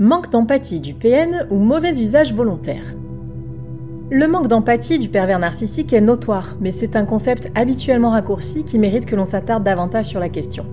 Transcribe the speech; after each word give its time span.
Manque 0.00 0.30
d'empathie 0.30 0.78
du 0.78 0.94
PN 0.94 1.48
ou 1.50 1.56
mauvais 1.56 2.00
usage 2.00 2.32
volontaire 2.32 2.94
Le 4.10 4.28
manque 4.28 4.46
d'empathie 4.46 5.00
du 5.00 5.08
pervers 5.08 5.40
narcissique 5.40 5.92
est 5.92 6.00
notoire, 6.00 6.54
mais 6.60 6.70
c'est 6.70 6.94
un 6.94 7.04
concept 7.04 7.50
habituellement 7.56 8.10
raccourci 8.10 8.62
qui 8.62 8.78
mérite 8.78 9.06
que 9.06 9.16
l'on 9.16 9.24
s'attarde 9.24 9.64
davantage 9.64 10.06
sur 10.06 10.20
la 10.20 10.28
question. 10.28 10.64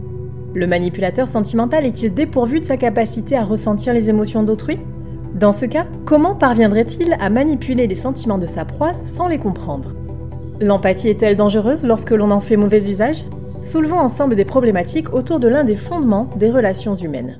Le 0.54 0.68
manipulateur 0.68 1.28
sentimental 1.28 1.88
est-il 1.88 2.14
dépourvu 2.14 2.60
de 2.60 2.66
sa 2.66 2.78
capacité 2.78 3.36
à 3.36 3.44
ressentir 3.44 3.94
les 3.94 4.12
émotions 4.12 4.44
d'autrui? 4.44 4.78
Dans 5.34 5.52
ce 5.52 5.66
cas, 5.66 5.86
comment 6.06 6.36
parviendrait-il 6.36 7.18
à 7.20 7.32
manipuler 7.32 7.88
les 7.88 7.96
sentiments 7.96 8.38
de 8.38 8.46
sa 8.46 8.64
proie 8.64 8.92
sans 9.04 9.28
les 9.28 9.40
comprendre? 9.40 9.96
L'empathie 10.62 11.10
est-elle 11.10 11.36
dangereuse 11.36 11.84
lorsque 11.84 12.12
l'on 12.12 12.30
en 12.30 12.42
fait 12.42 12.58
mauvais 12.58 12.92
usage? 12.92 13.26
Soulevons 13.64 13.98
ensemble 13.98 14.36
des 14.36 14.46
problématiques 14.46 15.16
autour 15.16 15.40
de 15.40 15.48
l'un 15.48 15.64
des 15.64 15.76
fondements 15.76 16.30
des 16.36 16.52
relations 16.52 16.94
humaines. 16.94 17.40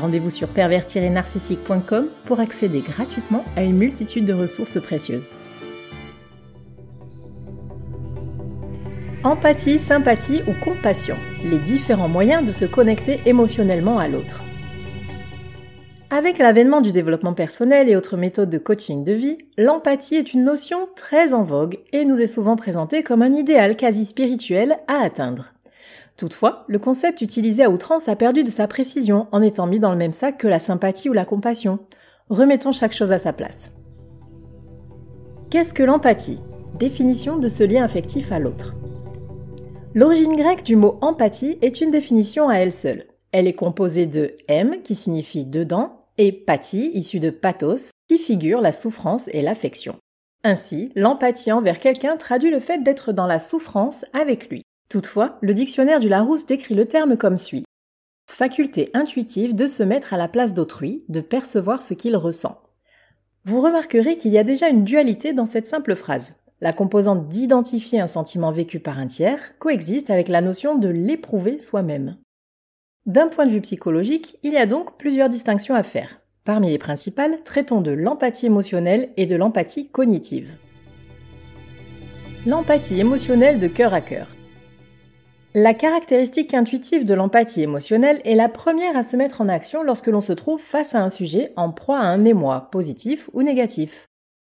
Rendez-vous 0.00 0.30
sur 0.30 0.48
pervers-narcissique.com 0.48 2.08
pour 2.26 2.40
accéder 2.40 2.80
gratuitement 2.80 3.44
à 3.56 3.62
une 3.62 3.76
multitude 3.76 4.26
de 4.26 4.34
ressources 4.34 4.80
précieuses. 4.80 5.26
Empathie, 9.24 9.78
sympathie 9.78 10.42
ou 10.46 10.52
compassion, 10.64 11.16
les 11.44 11.58
différents 11.58 12.08
moyens 12.08 12.46
de 12.46 12.52
se 12.52 12.64
connecter 12.64 13.18
émotionnellement 13.26 13.98
à 13.98 14.06
l'autre. 14.06 14.42
Avec 16.10 16.38
l'avènement 16.38 16.80
du 16.80 16.92
développement 16.92 17.34
personnel 17.34 17.88
et 17.88 17.96
autres 17.96 18.16
méthodes 18.16 18.50
de 18.50 18.58
coaching 18.58 19.02
de 19.02 19.12
vie, 19.12 19.38
l'empathie 19.58 20.14
est 20.14 20.32
une 20.32 20.44
notion 20.44 20.88
très 20.94 21.32
en 21.34 21.42
vogue 21.42 21.78
et 21.92 22.04
nous 22.04 22.20
est 22.20 22.28
souvent 22.28 22.54
présentée 22.54 23.02
comme 23.02 23.22
un 23.22 23.34
idéal 23.34 23.76
quasi 23.76 24.04
spirituel 24.04 24.76
à 24.86 25.02
atteindre. 25.02 25.55
Toutefois, 26.16 26.64
le 26.68 26.78
concept 26.78 27.20
utilisé 27.20 27.62
à 27.62 27.70
outrance 27.70 28.08
a 28.08 28.16
perdu 28.16 28.42
de 28.42 28.50
sa 28.50 28.66
précision 28.66 29.26
en 29.32 29.42
étant 29.42 29.66
mis 29.66 29.78
dans 29.78 29.90
le 29.90 29.98
même 29.98 30.12
sac 30.12 30.38
que 30.38 30.48
la 30.48 30.58
sympathie 30.58 31.10
ou 31.10 31.12
la 31.12 31.26
compassion. 31.26 31.78
Remettons 32.30 32.72
chaque 32.72 32.94
chose 32.94 33.12
à 33.12 33.18
sa 33.18 33.32
place. 33.32 33.70
Qu'est-ce 35.50 35.74
que 35.74 35.82
l'empathie? 35.82 36.40
Définition 36.78 37.38
de 37.38 37.48
ce 37.48 37.64
lien 37.64 37.84
affectif 37.84 38.32
à 38.32 38.38
l'autre. 38.38 38.74
L'origine 39.94 40.36
grecque 40.36 40.64
du 40.64 40.76
mot 40.76 40.98
empathie 41.02 41.58
est 41.62 41.80
une 41.80 41.90
définition 41.90 42.48
à 42.48 42.56
elle 42.56 42.72
seule. 42.72 43.06
Elle 43.32 43.46
est 43.46 43.54
composée 43.54 44.06
de 44.06 44.36
m 44.48 44.82
qui 44.82 44.94
signifie 44.94 45.44
dedans 45.44 46.06
et 46.18 46.32
pathie 46.32 46.90
issue 46.94 47.20
de 47.20 47.30
pathos 47.30 47.90
qui 48.08 48.18
figure 48.18 48.60
la 48.60 48.72
souffrance 48.72 49.28
et 49.28 49.42
l'affection. 49.42 49.96
Ainsi, 50.44 50.92
l'empathie 50.96 51.52
envers 51.52 51.80
quelqu'un 51.80 52.16
traduit 52.16 52.50
le 52.50 52.60
fait 52.60 52.82
d'être 52.82 53.12
dans 53.12 53.26
la 53.26 53.38
souffrance 53.38 54.04
avec 54.12 54.48
lui. 54.48 54.62
Toutefois, 54.88 55.38
le 55.40 55.52
dictionnaire 55.52 56.00
du 56.00 56.08
Larousse 56.08 56.46
décrit 56.46 56.74
le 56.74 56.86
terme 56.86 57.16
comme 57.16 57.38
suit. 57.38 57.64
Faculté 58.28 58.90
intuitive 58.94 59.54
de 59.54 59.66
se 59.66 59.82
mettre 59.82 60.14
à 60.14 60.16
la 60.16 60.28
place 60.28 60.54
d'autrui, 60.54 61.04
de 61.08 61.20
percevoir 61.20 61.82
ce 61.82 61.94
qu'il 61.94 62.16
ressent. 62.16 62.60
Vous 63.44 63.60
remarquerez 63.60 64.16
qu'il 64.16 64.32
y 64.32 64.38
a 64.38 64.44
déjà 64.44 64.68
une 64.68 64.84
dualité 64.84 65.32
dans 65.32 65.46
cette 65.46 65.66
simple 65.66 65.94
phrase. 65.94 66.34
La 66.60 66.72
composante 66.72 67.28
d'identifier 67.28 68.00
un 68.00 68.06
sentiment 68.06 68.50
vécu 68.50 68.80
par 68.80 68.98
un 68.98 69.06
tiers 69.06 69.58
coexiste 69.58 70.10
avec 70.10 70.28
la 70.28 70.40
notion 70.40 70.76
de 70.76 70.88
l'éprouver 70.88 71.58
soi-même. 71.58 72.16
D'un 73.06 73.28
point 73.28 73.46
de 73.46 73.50
vue 73.50 73.60
psychologique, 73.60 74.38
il 74.42 74.52
y 74.52 74.56
a 74.56 74.66
donc 74.66 74.98
plusieurs 74.98 75.28
distinctions 75.28 75.74
à 75.74 75.82
faire. 75.82 76.18
Parmi 76.44 76.70
les 76.70 76.78
principales, 76.78 77.42
traitons 77.44 77.80
de 77.80 77.90
l'empathie 77.90 78.46
émotionnelle 78.46 79.10
et 79.16 79.26
de 79.26 79.36
l'empathie 79.36 79.88
cognitive. 79.88 80.56
L'empathie 82.46 83.00
émotionnelle 83.00 83.58
de 83.58 83.68
cœur 83.68 83.94
à 83.94 84.00
cœur. 84.00 84.35
La 85.58 85.72
caractéristique 85.72 86.52
intuitive 86.52 87.06
de 87.06 87.14
l'empathie 87.14 87.62
émotionnelle 87.62 88.20
est 88.26 88.34
la 88.34 88.50
première 88.50 88.94
à 88.94 89.02
se 89.02 89.16
mettre 89.16 89.40
en 89.40 89.48
action 89.48 89.82
lorsque 89.82 90.08
l'on 90.08 90.20
se 90.20 90.34
trouve 90.34 90.60
face 90.60 90.94
à 90.94 91.00
un 91.00 91.08
sujet 91.08 91.54
en 91.56 91.72
proie 91.72 91.98
à 91.98 92.08
un 92.08 92.26
émoi, 92.26 92.68
positif 92.70 93.30
ou 93.32 93.42
négatif. 93.42 94.04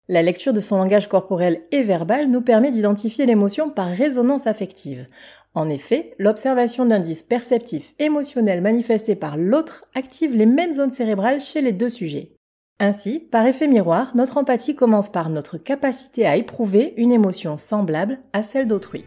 La 0.07 0.23
lecture 0.23 0.53
de 0.53 0.59
son 0.59 0.79
langage 0.79 1.07
corporel 1.07 1.61
et 1.71 1.83
verbal 1.83 2.31
nous 2.31 2.41
permet 2.41 2.71
d'identifier 2.71 3.27
l'émotion 3.27 3.69
par 3.69 3.89
résonance 3.89 4.47
affective. 4.47 5.05
En 5.53 5.69
effet, 5.69 6.15
l'observation 6.17 6.87
d'indices 6.87 7.21
perceptifs 7.21 7.93
émotionnels 7.99 8.61
manifestés 8.61 9.15
par 9.15 9.37
l'autre 9.37 9.85
active 9.93 10.35
les 10.35 10.47
mêmes 10.47 10.73
zones 10.73 10.89
cérébrales 10.89 11.41
chez 11.41 11.61
les 11.61 11.73
deux 11.73 11.89
sujets. 11.89 12.31
Ainsi, 12.79 13.19
par 13.19 13.45
effet 13.45 13.67
miroir, 13.67 14.13
notre 14.15 14.39
empathie 14.39 14.75
commence 14.75 15.09
par 15.09 15.29
notre 15.29 15.59
capacité 15.59 16.25
à 16.25 16.37
éprouver 16.37 16.95
une 16.97 17.11
émotion 17.11 17.55
semblable 17.55 18.17
à 18.33 18.41
celle 18.41 18.67
d'autrui. 18.67 19.05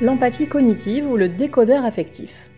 L'empathie 0.00 0.48
cognitive 0.48 1.10
ou 1.10 1.16
le 1.16 1.28
décodeur 1.28 1.84
affectif. 1.84 2.50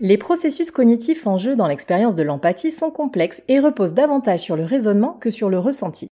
Les 0.00 0.18
processus 0.18 0.70
cognitifs 0.70 1.26
en 1.26 1.38
jeu 1.38 1.56
dans 1.56 1.66
l'expérience 1.66 2.14
de 2.14 2.22
l'empathie 2.22 2.72
sont 2.72 2.90
complexes 2.90 3.42
et 3.48 3.58
reposent 3.58 3.94
davantage 3.94 4.40
sur 4.40 4.56
le 4.56 4.64
raisonnement 4.64 5.14
que 5.14 5.30
sur 5.30 5.48
le 5.48 5.58
ressenti. 5.58 6.08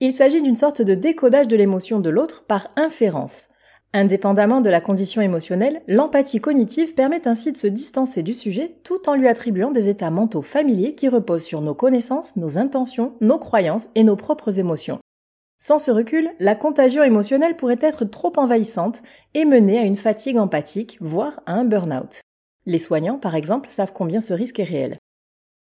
Il 0.00 0.12
s'agit 0.14 0.42
d'une 0.42 0.56
sorte 0.56 0.80
de 0.80 0.94
décodage 0.94 1.48
de 1.48 1.56
l'émotion 1.56 2.00
de 2.00 2.10
l'autre 2.10 2.44
par 2.46 2.68
inférence, 2.76 3.48
Indépendamment 3.94 4.60
de 4.60 4.68
la 4.68 4.82
condition 4.82 5.22
émotionnelle, 5.22 5.80
l'empathie 5.88 6.42
cognitive 6.42 6.94
permet 6.94 7.26
ainsi 7.26 7.52
de 7.52 7.56
se 7.56 7.66
distancer 7.66 8.22
du 8.22 8.34
sujet 8.34 8.76
tout 8.84 9.08
en 9.08 9.14
lui 9.14 9.28
attribuant 9.28 9.70
des 9.70 9.88
états 9.88 10.10
mentaux 10.10 10.42
familiers 10.42 10.94
qui 10.94 11.08
reposent 11.08 11.44
sur 11.44 11.62
nos 11.62 11.74
connaissances, 11.74 12.36
nos 12.36 12.58
intentions, 12.58 13.14
nos 13.22 13.38
croyances 13.38 13.88
et 13.94 14.04
nos 14.04 14.16
propres 14.16 14.58
émotions. 14.58 14.98
Sans 15.60 15.80
ce 15.80 15.90
recul, 15.90 16.30
la 16.38 16.54
contagion 16.54 17.02
émotionnelle 17.02 17.56
pourrait 17.56 17.80
être 17.80 18.04
trop 18.04 18.32
envahissante 18.36 19.02
et 19.34 19.44
mener 19.44 19.76
à 19.76 19.82
une 19.82 19.96
fatigue 19.96 20.38
empathique, 20.38 20.96
voire 21.00 21.40
à 21.46 21.54
un 21.54 21.64
burn-out. 21.64 22.20
Les 22.64 22.78
soignants, 22.78 23.18
par 23.18 23.34
exemple, 23.34 23.68
savent 23.68 23.92
combien 23.92 24.20
ce 24.20 24.32
risque 24.32 24.60
est 24.60 24.64
réel. 24.64 24.98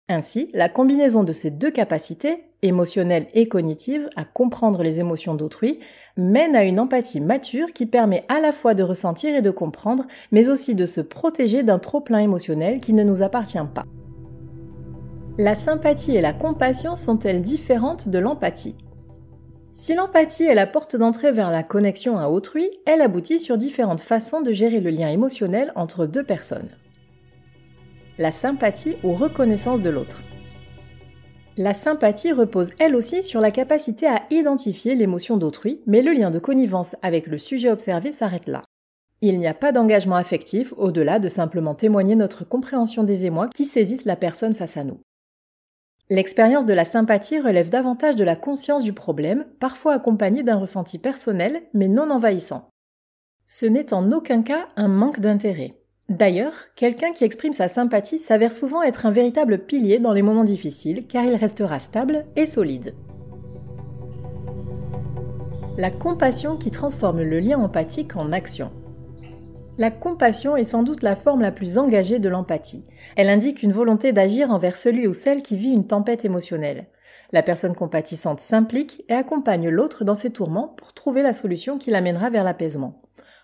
Ainsi, 0.10 0.50
la 0.54 0.68
combinaison 0.68 1.24
de 1.24 1.32
ces 1.32 1.50
deux 1.50 1.72
capacités, 1.72 2.44
émotionnelle 2.62 3.28
et 3.34 3.48
cognitive, 3.48 4.10
à 4.18 4.26
comprendre 4.26 4.84
les 4.84 5.00
émotions 5.00 5.34
d'autrui, 5.34 5.80
mène 6.18 6.58
à 6.58 6.66
une 6.66 6.82
empathie 6.82 7.22
mature 7.22 7.72
qui 7.72 7.86
permet 7.86 8.26
à 8.28 8.42
la 8.42 8.52
fois 8.52 8.74
de 8.74 8.84
ressentir 8.84 9.34
et 9.34 9.42
de 9.42 9.50
comprendre, 9.50 10.06
mais 10.34 10.50
aussi 10.50 10.76
de 10.76 10.86
se 10.86 11.00
protéger 11.00 11.64
d'un 11.64 11.80
trop-plein 11.80 12.20
émotionnel 12.20 12.82
qui 12.82 12.92
ne 12.92 13.04
nous 13.04 13.24
appartient 13.24 13.58
pas. 13.74 13.86
La 15.38 15.56
sympathie 15.56 16.18
et 16.18 16.22
la 16.22 16.34
compassion 16.34 16.98
sont-elles 16.98 17.42
différentes 17.42 18.10
de 18.10 18.20
l'empathie? 18.20 18.76
Si 19.76 19.94
l'empathie 19.94 20.46
est 20.46 20.56
la 20.56 20.66
porte 20.66 20.96
d'entrée 20.96 21.32
vers 21.32 21.52
la 21.52 21.62
connexion 21.62 22.18
à 22.18 22.30
autrui, 22.30 22.68
elle 22.88 23.02
aboutit 23.02 23.40
sur 23.40 23.58
différentes 23.60 24.02
façons 24.02 24.42
de 24.42 24.52
gérer 24.52 24.80
le 24.80 24.90
lien 24.90 25.10
émotionnel 25.10 25.72
entre 25.76 26.08
deux 26.08 26.24
personnes 26.24 26.70
la 28.18 28.32
sympathie 28.32 28.96
ou 29.04 29.14
reconnaissance 29.14 29.82
de 29.82 29.90
l'autre. 29.90 30.22
La 31.58 31.74
sympathie 31.74 32.32
repose 32.32 32.72
elle 32.80 32.96
aussi 32.96 33.24
sur 33.24 33.40
la 33.40 33.52
capacité 33.52 34.08
à 34.08 34.24
identifier 34.30 34.96
l'émotion 34.96 35.38
d'autrui, 35.38 35.82
mais 35.86 36.02
le 36.02 36.12
lien 36.12 36.32
de 36.32 36.40
connivence 36.40 36.96
avec 37.02 37.28
le 37.28 37.38
sujet 37.38 37.72
observé 37.72 38.12
s'arrête 38.12 38.48
là. 38.48 38.64
Il 39.22 39.40
n'y 39.40 39.48
a 39.48 39.54
pas 39.54 39.72
d'engagement 39.72 40.18
affectif 40.18 40.74
au-delà 40.78 41.20
de 41.20 41.30
simplement 41.30 41.76
témoigner 41.76 42.16
notre 42.16 42.44
compréhension 42.44 43.04
des 43.04 43.26
émois 43.26 43.50
qui 43.54 43.66
saisissent 43.66 44.06
la 44.06 44.18
personne 44.18 44.56
face 44.56 44.78
à 44.78 44.84
nous. 44.84 45.00
L'expérience 46.12 46.68
de 46.68 46.74
la 46.74 46.86
sympathie 46.86 47.40
relève 47.40 47.72
davantage 47.72 48.16
de 48.16 48.24
la 48.24 48.36
conscience 48.36 48.84
du 48.84 48.94
problème, 48.94 49.46
parfois 49.60 49.94
accompagnée 49.94 50.44
d'un 50.44 50.58
ressenti 50.58 51.00
personnel, 51.00 51.64
mais 51.74 51.88
non 51.88 52.12
envahissant. 52.12 52.70
Ce 53.48 53.66
n'est 53.66 53.92
en 53.92 54.12
aucun 54.12 54.44
cas 54.44 54.68
un 54.76 54.88
manque 54.88 55.20
d'intérêt. 55.20 55.74
D'ailleurs, 56.10 56.54
quelqu'un 56.76 57.12
qui 57.12 57.24
exprime 57.24 57.54
sa 57.54 57.68
sympathie 57.68 58.20
s'avère 58.20 58.54
souvent 58.54 58.84
être 58.84 59.08
un 59.08 59.12
véritable 59.12 59.66
pilier 59.66 59.98
dans 59.98 60.14
les 60.14 60.22
moments 60.22 60.44
difficiles 60.44 61.08
car 61.08 61.26
il 61.26 61.36
restera 61.36 61.80
stable 61.80 62.26
et 62.36 62.46
solide. 62.46 62.94
La 65.80 65.90
compassion 65.90 66.56
qui 66.58 66.70
transforme 66.70 67.24
le 67.24 67.40
lien 67.40 67.58
empathique 67.58 68.16
en 68.16 68.32
action. 68.32 68.72
La 69.78 69.92
compassion 69.92 70.56
est 70.56 70.64
sans 70.64 70.84
doute 70.84 71.04
la 71.04 71.18
forme 71.18 71.42
la 71.42 71.52
plus 71.52 71.78
engagée 71.78 72.20
de 72.20 72.30
l'empathie. 72.30 72.86
Elle 73.18 73.28
indique 73.28 73.62
une 73.62 73.74
volonté 73.74 74.14
d'agir 74.14 74.52
envers 74.52 74.78
celui 74.78 75.06
ou 75.06 75.12
celle 75.12 75.42
qui 75.44 75.58
vit 75.58 75.74
une 75.74 75.88
tempête 75.88 76.24
émotionnelle. 76.24 76.88
La 77.34 77.44
personne 77.44 77.76
compatissante 77.76 78.40
s'implique 78.40 79.04
et 79.10 79.14
accompagne 79.14 79.68
l'autre 79.68 80.06
dans 80.06 80.16
ses 80.16 80.30
tourments 80.30 80.74
pour 80.78 80.94
trouver 80.94 81.22
la 81.22 81.34
solution 81.34 81.78
qui 81.78 81.92
l'amènera 81.92 82.30
vers 82.30 82.46
l'apaisement. 82.46 83.02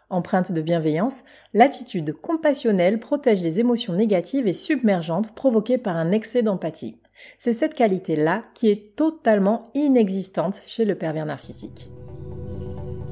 Empreinte 0.10 0.54
de 0.54 0.62
bienveillance, 0.62 1.24
l'attitude 1.54 2.13
compassionnelle 2.13 3.00
protège 3.00 3.42
des 3.42 3.60
émotions 3.60 3.94
négatives 3.94 4.48
et 4.48 4.54
submergentes 4.54 5.36
provoquées 5.36 5.78
par 5.78 5.98
un 5.98 6.12
excès 6.12 6.44
d'empathie. 6.44 6.98
C'est 7.38 7.54
cette 7.54 7.75
qualité-là 7.75 8.44
qui 8.54 8.69
est 8.69 8.95
totalement 8.95 9.63
inexistante 9.74 10.62
chez 10.66 10.86
le 10.86 10.95
pervers 10.95 11.25
narcissique. 11.25 11.89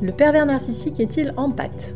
Le 0.01 0.11
pervers 0.11 0.45
narcissique 0.45 0.99
est-il 0.99 1.33
empathe? 1.35 1.93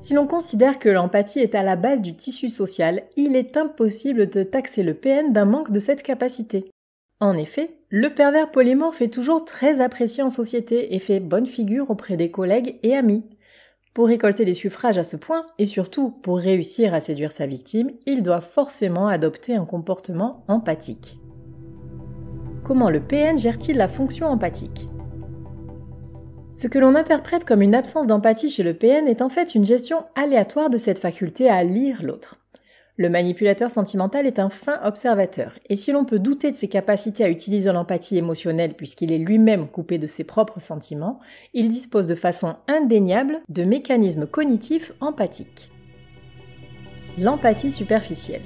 Si 0.00 0.14
l'on 0.14 0.26
considère 0.26 0.78
que 0.78 0.88
l'empathie 0.88 1.40
est 1.40 1.54
à 1.54 1.62
la 1.62 1.76
base 1.76 2.00
du 2.00 2.16
tissu 2.16 2.48
social, 2.48 3.02
il 3.16 3.36
est 3.36 3.58
impossible 3.58 4.30
de 4.30 4.42
taxer 4.42 4.82
le 4.82 4.94
PN 4.94 5.32
d'un 5.32 5.44
manque 5.44 5.70
de 5.70 5.78
cette 5.78 6.02
capacité. 6.02 6.70
En 7.20 7.36
effet, 7.36 7.76
le 7.90 8.14
pervers 8.14 8.50
polymorphe 8.50 9.02
est 9.02 9.12
toujours 9.12 9.44
très 9.44 9.82
apprécié 9.82 10.22
en 10.22 10.30
société 10.30 10.94
et 10.94 10.98
fait 10.98 11.20
bonne 11.20 11.46
figure 11.46 11.90
auprès 11.90 12.16
des 12.16 12.30
collègues 12.30 12.78
et 12.82 12.96
amis. 12.96 13.24
Pour 13.92 14.06
récolter 14.06 14.46
les 14.46 14.54
suffrages 14.54 14.96
à 14.96 15.04
ce 15.04 15.18
point, 15.18 15.44
et 15.58 15.66
surtout 15.66 16.10
pour 16.10 16.38
réussir 16.38 16.94
à 16.94 17.00
séduire 17.00 17.32
sa 17.32 17.46
victime, 17.46 17.90
il 18.06 18.22
doit 18.22 18.40
forcément 18.40 19.06
adopter 19.06 19.54
un 19.54 19.66
comportement 19.66 20.44
empathique. 20.48 21.18
Comment 22.64 22.88
le 22.88 23.00
PN 23.00 23.36
gère-t-il 23.36 23.76
la 23.76 23.88
fonction 23.88 24.28
empathique? 24.28 24.86
Ce 26.60 26.68
que 26.68 26.78
l'on 26.78 26.94
interprète 26.94 27.46
comme 27.46 27.62
une 27.62 27.74
absence 27.74 28.06
d'empathie 28.06 28.50
chez 28.50 28.62
le 28.62 28.74
PN 28.74 29.08
est 29.08 29.22
en 29.22 29.30
fait 29.30 29.54
une 29.54 29.64
gestion 29.64 30.04
aléatoire 30.14 30.68
de 30.68 30.76
cette 30.76 30.98
faculté 30.98 31.48
à 31.48 31.64
lire 31.64 32.02
l'autre. 32.02 32.38
Le 32.98 33.08
manipulateur 33.08 33.70
sentimental 33.70 34.26
est 34.26 34.38
un 34.38 34.50
fin 34.50 34.78
observateur, 34.84 35.58
et 35.70 35.76
si 35.76 35.90
l'on 35.90 36.04
peut 36.04 36.18
douter 36.18 36.50
de 36.50 36.56
ses 36.58 36.68
capacités 36.68 37.24
à 37.24 37.30
utiliser 37.30 37.72
l'empathie 37.72 38.18
émotionnelle 38.18 38.74
puisqu'il 38.74 39.10
est 39.10 39.16
lui-même 39.16 39.68
coupé 39.68 39.96
de 39.96 40.06
ses 40.06 40.22
propres 40.22 40.60
sentiments, 40.60 41.18
il 41.54 41.68
dispose 41.68 42.06
de 42.06 42.14
façon 42.14 42.56
indéniable 42.68 43.40
de 43.48 43.64
mécanismes 43.64 44.26
cognitifs 44.26 44.92
empathiques. 45.00 45.70
L'empathie 47.16 47.72
superficielle. 47.72 48.42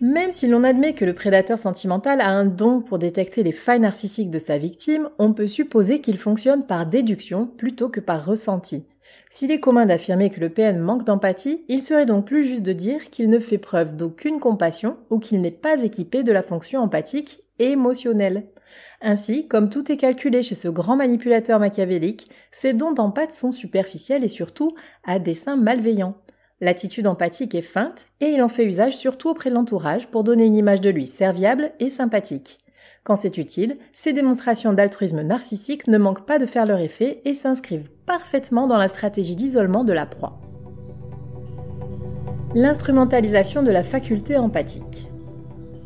Même 0.00 0.32
si 0.32 0.46
l'on 0.46 0.64
admet 0.64 0.94
que 0.94 1.04
le 1.04 1.14
prédateur 1.14 1.58
sentimental 1.58 2.20
a 2.20 2.28
un 2.28 2.44
don 2.44 2.80
pour 2.80 2.98
détecter 2.98 3.42
les 3.42 3.52
failles 3.52 3.80
narcissiques 3.80 4.30
de 4.30 4.38
sa 4.38 4.58
victime, 4.58 5.08
on 5.18 5.32
peut 5.32 5.46
supposer 5.46 6.00
qu'il 6.00 6.18
fonctionne 6.18 6.66
par 6.66 6.86
déduction 6.86 7.46
plutôt 7.46 7.88
que 7.88 8.00
par 8.00 8.24
ressenti, 8.24 8.84
s'il 9.28 9.50
est 9.50 9.60
commun 9.60 9.86
d'affirmer 9.86 10.30
que 10.30 10.40
le 10.40 10.50
PN 10.50 10.78
manque 10.78 11.04
d'empathie, 11.04 11.64
il 11.68 11.82
serait 11.82 12.06
donc 12.06 12.26
plus 12.26 12.44
juste 12.44 12.62
de 12.62 12.72
dire 12.72 13.10
qu'il 13.10 13.28
ne 13.28 13.38
fait 13.38 13.58
preuve 13.58 13.96
d'aucune 13.96 14.38
compassion 14.38 14.96
ou 15.10 15.18
qu'il 15.18 15.40
n'est 15.40 15.50
pas 15.50 15.82
équipé 15.82 16.22
de 16.22 16.32
la 16.32 16.42
fonction 16.42 16.80
empathique 16.80 17.42
et 17.58 17.70
émotionnelle. 17.70 18.46
Ainsi, 19.00 19.48
comme 19.48 19.68
tout 19.68 19.90
est 19.90 19.96
calculé 19.96 20.42
chez 20.42 20.54
ce 20.54 20.68
grand 20.68 20.96
manipulateur 20.96 21.58
machiavélique, 21.58 22.30
ses 22.52 22.72
dons 22.72 22.92
d'empathie 22.92 23.36
sont 23.36 23.52
superficiels 23.52 24.24
et 24.24 24.28
surtout 24.28 24.74
à 25.04 25.18
dessein 25.18 25.56
malveillant. 25.56 26.16
L'attitude 26.62 27.06
empathique 27.06 27.54
est 27.54 27.60
feinte 27.60 28.06
et 28.22 28.28
il 28.28 28.42
en 28.42 28.48
fait 28.48 28.64
usage 28.64 28.96
surtout 28.96 29.28
auprès 29.28 29.50
de 29.50 29.54
l'entourage 29.54 30.06
pour 30.06 30.24
donner 30.24 30.46
une 30.46 30.56
image 30.56 30.80
de 30.80 30.88
lui 30.88 31.06
serviable 31.06 31.72
et 31.80 31.90
sympathique. 31.90 32.58
Quand 33.04 33.14
c'est 33.14 33.36
utile, 33.36 33.76
ces 33.92 34.14
démonstrations 34.14 34.72
d'altruisme 34.72 35.20
narcissique 35.20 35.86
ne 35.86 35.98
manquent 35.98 36.24
pas 36.24 36.38
de 36.38 36.46
faire 36.46 36.64
leur 36.64 36.80
effet 36.80 37.20
et 37.26 37.34
s'inscrivent 37.34 37.90
parfaitement 38.06 38.66
dans 38.66 38.78
la 38.78 38.88
stratégie 38.88 39.36
d'isolement 39.36 39.84
de 39.84 39.92
la 39.92 40.06
proie. 40.06 40.40
L'instrumentalisation 42.54 43.62
de 43.62 43.70
la 43.70 43.82
faculté 43.82 44.38
empathique. 44.38 45.08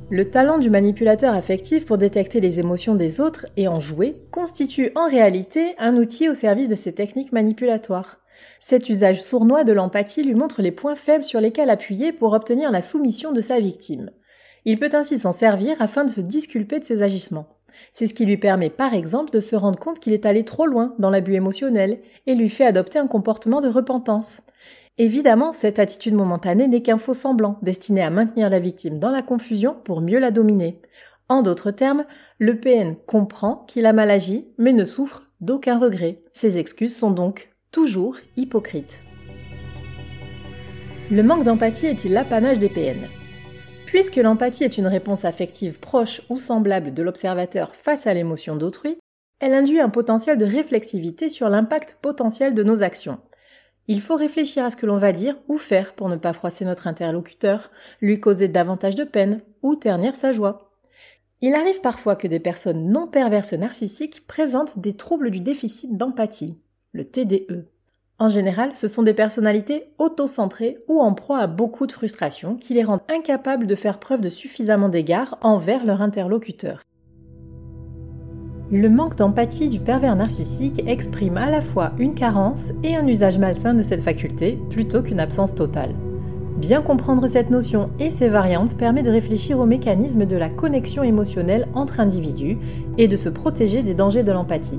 Le 0.09 0.31
talent 0.31 0.59
du 0.59 0.71
manipulateur 0.71 1.35
affectif 1.35 1.85
pour 1.85 1.99
détecter 1.99 2.39
les 2.39 2.61
émotions 2.61 2.95
des 2.95 3.21
autres 3.21 3.47
et 3.57 3.67
en 3.67 3.81
jouer 3.81 4.15
constitue 4.31 4.93
en 4.95 5.09
réalité 5.09 5.75
un 5.79 5.97
outil 5.97 6.29
au 6.29 6.35
service 6.35 6.69
de 6.69 6.77
ces 6.77 6.93
techniques 6.93 7.33
manipulatoires. 7.33 8.20
Cet 8.61 8.91
usage 8.91 9.23
sournois 9.23 9.65
de 9.65 9.73
l'empathie 9.73 10.23
lui 10.23 10.35
montre 10.35 10.63
les 10.63 10.71
points 10.71 10.95
faibles 10.95 11.25
sur 11.25 11.41
lesquels 11.41 11.71
appuyer 11.71 12.13
pour 12.13 12.35
obtenir 12.35 12.71
la 12.71 12.83
soumission 12.83 13.33
de 13.33 13.41
sa 13.41 13.59
victime. 13.59 14.11
Il 14.67 14.79
peut 14.79 14.91
ainsi 14.93 15.19
s'en 15.19 15.33
servir 15.33 15.81
afin 15.81 16.05
de 16.05 16.11
se 16.11 16.21
disculper 16.21 16.79
de 16.79 16.85
ses 16.85 17.03
agissements. 17.03 17.57
C'est 17.93 18.07
ce 18.07 18.15
qui 18.15 18.27
lui 18.27 18.37
permet 18.37 18.69
par 18.69 18.93
exemple 18.93 19.31
de 19.31 19.41
se 19.41 19.57
rendre 19.57 19.79
compte 19.79 20.01
qu'il 20.01 20.13
est 20.13 20.27
allé 20.27 20.45
trop 20.45 20.67
loin 20.67 20.95
dans 20.99 21.09
l'abus 21.09 21.35
émotionnel 21.35 22.01
et 22.27 22.35
lui 22.35 22.51
fait 22.51 22.67
adopter 22.67 22.99
un 22.99 23.07
comportement 23.07 23.61
de 23.61 23.69
repentance. 23.69 24.43
Évidemment, 24.99 25.53
cette 25.53 25.79
attitude 25.79 26.15
momentanée 26.15 26.69
n'est 26.69 26.83
qu'un 26.83 26.99
faux 26.99 27.15
semblant 27.15 27.59
destiné 27.63 28.03
à 28.03 28.11
maintenir 28.11 28.51
la 28.51 28.59
victime 28.59 28.99
dans 28.99 29.11
la 29.11 29.23
confusion 29.23 29.75
pour 29.85 30.03
mieux 30.03 30.19
la 30.19 30.31
dominer. 30.31 30.83
En 31.31 31.43
d'autres 31.43 31.71
termes, 31.71 32.05
le 32.39 32.61
PN 32.61 32.97
comprend 33.07 33.65
qu'il 33.67 33.87
a 33.87 33.95
mal 33.95 34.11
agi 34.11 34.49
mais 34.59 34.75
ne 34.75 34.85
souffre 34.85 35.23
d'aucun 35.41 35.79
regret. 35.79 36.23
Ses 36.35 36.59
excuses 36.59 36.95
sont 36.95 37.13
donc 37.13 37.51
toujours 37.71 38.17
hypocrites. 38.37 38.99
Le 41.11 41.23
manque 41.23 41.45
d'empathie 41.45 41.87
est-il 41.87 42.13
l'apanage 42.13 42.59
des 42.59 42.69
PN 42.69 42.99
Puisque 43.87 44.17
l'empathie 44.17 44.65
est 44.65 44.79
une 44.79 44.87
réponse 44.87 45.25
affective 45.25 45.79
proche 45.79 46.23
ou 46.29 46.39
semblable 46.39 46.95
de 46.95 47.03
l'observateur 47.03 47.75
face 47.75 48.07
à 48.07 48.15
l'émotion 48.15 48.57
d'autrui, 48.57 48.99
elle 49.41 49.55
induit 49.55 49.81
un 49.81 49.89
potentiel 49.89 50.37
de 50.37 50.45
réflexivité 50.45 51.29
sur 51.29 51.49
l'impact 51.49 51.99
potentiel 52.03 52.55
de 52.55 52.63
nos 52.63 52.83
actions. 52.83 53.19
Il 53.89 54.01
faut 54.01 54.17
réfléchir 54.17 54.65
à 54.65 54.71
ce 54.71 54.77
que 54.77 54.87
l'on 54.87 54.99
va 54.99 55.13
dire 55.13 55.37
ou 55.49 55.57
faire 55.57 55.95
pour 55.95 56.09
ne 56.09 56.17
pas 56.17 56.33
froisser 56.33 56.65
notre 56.65 56.87
interlocuteur, 56.87 57.71
lui 58.01 58.21
causer 58.21 58.49
davantage 58.49 58.95
de 58.95 59.05
peine 59.05 59.43
ou 59.63 59.77
ternir 59.77 60.15
sa 60.15 60.33
joie. 60.33 60.73
Il 61.41 61.55
arrive 61.55 61.81
parfois 61.81 62.17
que 62.17 62.29
des 62.29 62.41
personnes 62.41 62.91
non 62.93 63.07
perverses 63.07 63.55
narcissiques 63.55 64.27
présentent 64.27 64.79
des 64.79 64.95
troubles 64.95 65.31
du 65.31 65.41
déficit 65.41 65.97
d'empathie, 65.97 66.59
le 66.93 67.05
TDE. 67.05 67.67
En 68.19 68.29
général, 68.29 68.75
ce 68.75 68.89
sont 68.89 69.03
des 69.03 69.15
personnalités 69.15 69.85
autocentrées 69.99 70.79
ou 70.89 71.01
en 71.01 71.15
proie 71.15 71.39
à 71.39 71.47
beaucoup 71.47 71.87
de 71.87 71.93
frustration 71.93 72.57
qui 72.57 72.75
les 72.75 72.83
rendent 72.83 73.01
incapables 73.09 73.67
de 73.67 73.75
faire 73.75 73.99
preuve 73.99 74.21
de 74.21 74.29
suffisamment 74.29 74.89
d'égard 74.89 75.39
envers 75.41 75.87
leur 75.87 76.03
interlocuteur. 76.03 76.83
Le 78.73 78.89
manque 78.89 79.17
d'empathie 79.17 79.69
du 79.69 79.81
pervers 79.81 80.17
narcissique 80.17 80.83
exprime 80.87 81.37
à 81.37 81.51
la 81.51 81.61
fois 81.61 81.93
une 81.99 82.15
carence 82.15 82.71
et 82.85 82.95
un 82.95 83.07
usage 83.07 83.39
malsain 83.39 83.75
de 83.75 83.83
cette 83.83 84.03
faculté 84.03 84.59
plutôt 84.69 85.03
qu'une 85.03 85.19
absence 85.19 85.55
totale. 85.55 85.95
Bien 86.57 86.83
comprendre 86.83 87.27
cette 87.27 87.51
notion 87.51 87.91
et 87.99 88.11
ses 88.11 88.29
variantes 88.29 88.77
permet 88.77 89.03
de 89.03 89.11
réfléchir 89.11 89.59
aux 89.59 89.67
mécanismes 89.67 90.27
de 90.27 90.37
la 90.37 90.51
connexion 90.51 91.03
émotionnelle 91.03 91.69
entre 91.75 92.01
individus 92.01 92.59
et 92.99 93.09
de 93.09 93.17
se 93.17 93.29
protéger 93.29 93.83
des 93.83 93.95
dangers 93.95 94.23
de 94.23 94.33
l'empathie. 94.33 94.79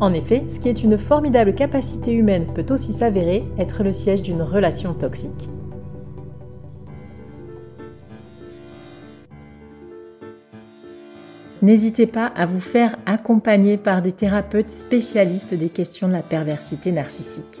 En 0.00 0.14
effet, 0.14 0.44
ce 0.48 0.58
qui 0.58 0.70
est 0.70 0.82
une 0.82 0.96
formidable 0.96 1.54
capacité 1.54 2.12
humaine 2.12 2.46
peut 2.54 2.64
aussi 2.70 2.94
s'avérer 2.94 3.44
être 3.58 3.82
le 3.84 3.92
siège 3.92 4.22
d'une 4.22 4.40
relation 4.40 4.94
toxique. 4.94 5.50
N'hésitez 11.60 12.06
pas 12.06 12.26
à 12.26 12.46
vous 12.46 12.60
faire 12.60 12.96
accompagner 13.04 13.76
par 13.76 14.00
des 14.00 14.12
thérapeutes 14.12 14.70
spécialistes 14.70 15.52
des 15.52 15.68
questions 15.68 16.08
de 16.08 16.14
la 16.14 16.22
perversité 16.22 16.90
narcissique. 16.90 17.60